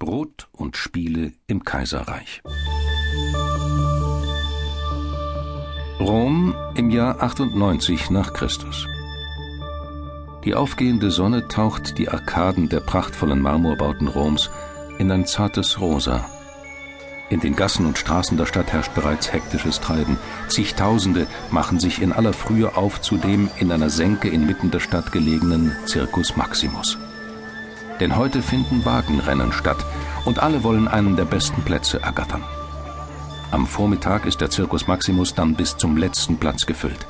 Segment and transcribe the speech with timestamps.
[0.00, 2.40] Brot und Spiele im Kaiserreich.
[6.00, 8.86] Rom im Jahr 98 nach Christus.
[10.46, 14.50] Die aufgehende Sonne taucht die Arkaden der prachtvollen Marmorbauten Roms
[14.98, 16.24] in ein zartes Rosa.
[17.28, 20.16] In den Gassen und Straßen der Stadt herrscht bereits hektisches Treiben.
[20.48, 25.12] Zigtausende machen sich in aller Frühe auf zu dem in einer Senke inmitten der Stadt
[25.12, 26.96] gelegenen Circus Maximus.
[28.00, 29.84] Denn heute finden Wagenrennen statt
[30.24, 32.42] und alle wollen einen der besten Plätze ergattern.
[33.50, 37.06] Am Vormittag ist der Circus Maximus dann bis zum letzten Platz gefüllt.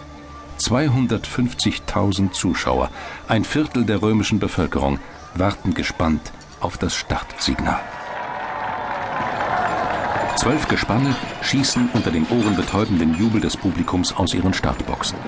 [0.58, 2.90] 250.000 Zuschauer,
[3.28, 4.98] ein Viertel der römischen Bevölkerung,
[5.34, 7.80] warten gespannt auf das Startsignal.
[10.36, 15.18] Zwölf Gespanne schießen unter dem ohrenbetäubenden Jubel des Publikums aus ihren Startboxen.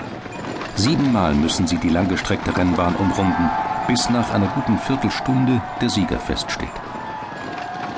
[0.75, 3.49] Siebenmal müssen sie die langgestreckte Rennbahn umrunden,
[3.87, 6.69] bis nach einer guten Viertelstunde der Sieger feststeht.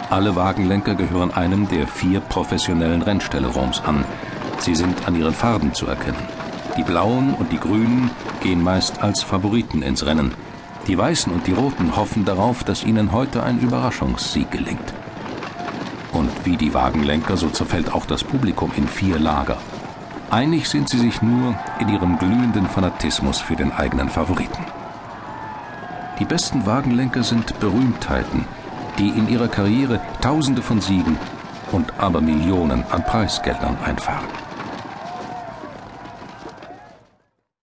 [0.10, 4.06] Alle Wagenlenker gehören einem der vier professionellen Rennställe Roms an.
[4.60, 6.28] Sie sind an ihren Farben zu erkennen.
[6.78, 8.12] Die blauen und die grünen
[8.42, 10.34] gehen meist als Favoriten ins Rennen.
[10.88, 14.94] Die weißen und die roten hoffen darauf, dass ihnen heute ein Überraschungssieg gelingt.
[16.12, 19.58] Und wie die Wagenlenker, so zerfällt auch das Publikum in vier Lager.
[20.30, 24.64] Einig sind sie sich nur in ihrem glühenden Fanatismus für den eigenen Favoriten.
[26.20, 28.46] Die besten Wagenlenker sind Berühmtheiten,
[28.98, 31.18] die in ihrer Karriere Tausende von Siegen
[31.72, 34.28] und aber Millionen an Preisgeldern einfahren.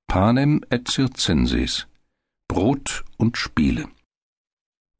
[0.07, 1.87] Panem et Circenses
[2.47, 3.89] Brot und Spiele.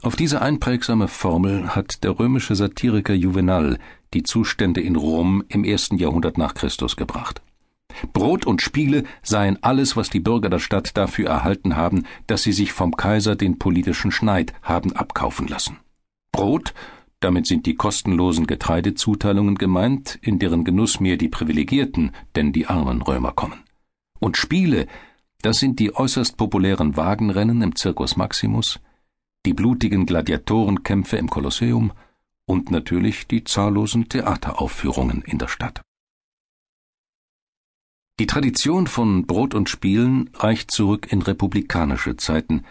[0.03, 3.79] Auf diese einprägsame Formel hat der römische Satiriker Juvenal
[4.15, 7.43] die Zustände in Rom im ersten Jahrhundert nach Christus gebracht.
[8.13, 12.53] Brot und Spiele seien alles, was die Bürger der Stadt dafür erhalten haben, dass sie
[12.53, 15.79] sich vom Kaiser den politischen Schneid haben abkaufen lassen.
[16.33, 16.75] Brot,
[17.21, 23.01] damit sind die kostenlosen Getreidezuteilungen gemeint, in deren Genuss mehr die Privilegierten, denn die armen
[23.01, 23.61] Römer kommen.
[24.19, 24.87] Und Spiele,
[25.43, 28.81] das sind die äußerst populären Wagenrennen im Circus Maximus,
[29.45, 31.93] die blutigen Gladiatorenkämpfe im Kolosseum
[32.45, 35.83] und natürlich die zahllosen Theateraufführungen in der Stadt.
[38.23, 42.63] Die Tradition von Brot und Spielen reicht zurück in republikanische Zeiten,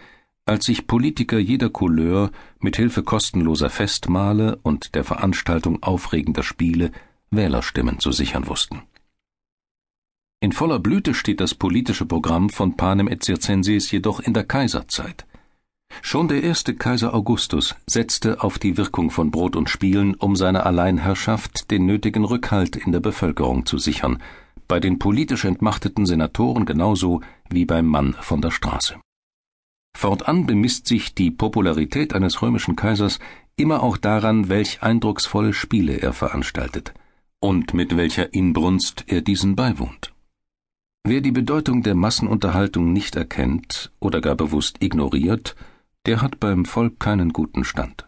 [0.46, 6.90] als sich Politiker jeder Couleur mit Hilfe kostenloser Festmale und der Veranstaltung aufregender Spiele
[7.30, 8.80] Wählerstimmen zu sichern wussten.
[10.40, 15.26] In voller Blüte steht das politische Programm von Panem et Circenses jedoch in der Kaiserzeit.
[16.00, 20.64] Schon der erste Kaiser Augustus setzte auf die Wirkung von Brot und Spielen, um seiner
[20.64, 24.18] Alleinherrschaft den nötigen Rückhalt in der Bevölkerung zu sichern,
[24.68, 28.96] bei den politisch entmachteten Senatoren genauso wie beim Mann von der Straße.
[29.96, 33.18] Fortan bemisst sich die Popularität eines römischen Kaisers
[33.56, 36.94] immer auch daran, welch eindrucksvolle Spiele er veranstaltet
[37.42, 40.14] und mit welcher Inbrunst er diesen beiwohnt.
[41.04, 45.56] Wer die Bedeutung der Massenunterhaltung nicht erkennt oder gar bewusst ignoriert,
[46.06, 48.06] der hat beim Volk keinen guten Stand.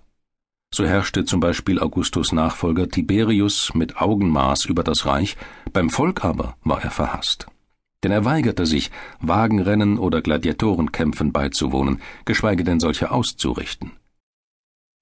[0.75, 5.37] So herrschte zum Beispiel Augustus Nachfolger Tiberius mit Augenmaß über das Reich,
[5.73, 7.47] beim Volk aber war er verhasst.
[8.03, 8.91] Denn er weigerte sich,
[9.21, 13.93] Wagenrennen oder Gladiatorenkämpfen beizuwohnen, geschweige denn solche auszurichten.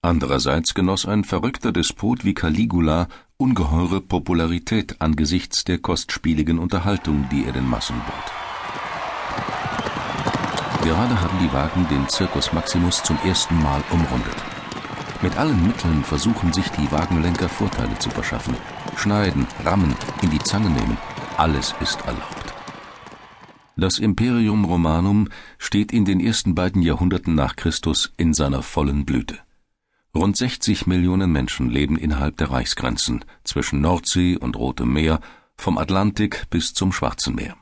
[0.02, 7.52] Andererseits genoss ein verrückter Despot wie Caligula ungeheure Popularität angesichts der kostspieligen Unterhaltung, die er
[7.52, 8.32] den Massen bot.
[10.84, 14.51] Gerade haben die Wagen den Circus Maximus zum ersten Mal umrundet.
[15.22, 18.56] Mit allen Mitteln versuchen sich die Wagenlenker Vorteile zu verschaffen.
[18.96, 20.98] Schneiden, rammen, in die Zange nehmen,
[21.36, 22.52] alles ist erlaubt.
[23.76, 25.28] Das Imperium Romanum
[25.58, 29.38] steht in den ersten beiden Jahrhunderten nach Christus in seiner vollen Blüte.
[30.14, 35.20] Rund 60 Millionen Menschen leben innerhalb der Reichsgrenzen zwischen Nordsee und Rotem Meer,
[35.56, 37.56] vom Atlantik bis zum Schwarzen Meer.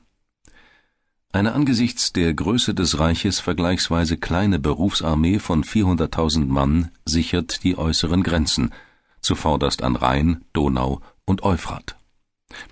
[1.33, 8.23] Eine angesichts der Größe des Reiches vergleichsweise kleine Berufsarmee von 400.000 Mann sichert die äußeren
[8.23, 8.73] Grenzen,
[9.21, 11.97] zuvorderst an Rhein, Donau und Euphrat.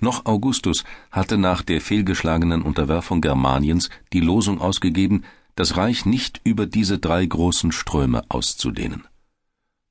[0.01, 0.83] Noch Augustus
[1.13, 7.25] hatte nach der fehlgeschlagenen Unterwerfung Germaniens die Losung ausgegeben, das Reich nicht über diese drei
[7.25, 9.05] großen Ströme auszudehnen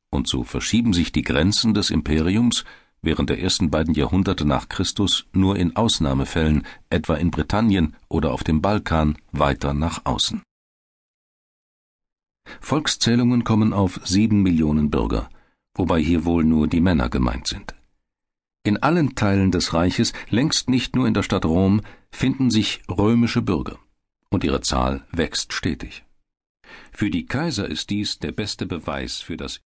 [0.10, 2.66] und so verschieben sich die Grenzen des Imperiums
[3.02, 8.44] während der ersten beiden Jahrhunderte nach Christus nur in Ausnahmefällen, etwa in Britannien oder auf
[8.44, 10.42] dem Balkan, weiter nach außen.
[12.62, 15.30] Volkszählungen kommen auf sieben Millionen Bürger,
[15.76, 17.76] wobei hier wohl nur die Männer gemeint sind.
[18.64, 23.42] In allen Teilen des Reiches, längst nicht nur in der Stadt Rom, finden sich römische
[23.42, 23.80] Bürger,
[24.30, 26.04] und ihre Zahl wächst stetig.
[26.92, 29.62] Für die Kaiser ist dies der beste Beweis für das